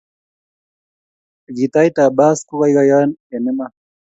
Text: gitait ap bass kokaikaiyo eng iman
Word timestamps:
gitait 1.57 1.95
ap 2.03 2.13
bass 2.17 2.39
kokaikaiyo 2.47 2.97
eng 3.35 3.47
iman 3.51 3.71